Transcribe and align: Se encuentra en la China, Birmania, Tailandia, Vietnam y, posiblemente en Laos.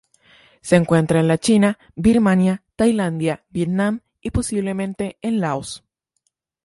Se 0.61 0.77
encuentra 0.77 1.19
en 1.19 1.27
la 1.27 1.37
China, 1.37 1.77
Birmania, 1.95 2.63
Tailandia, 2.75 3.43
Vietnam 3.51 4.01
y, 4.19 4.31
posiblemente 4.31 5.19
en 5.21 5.39
Laos. 5.41 5.83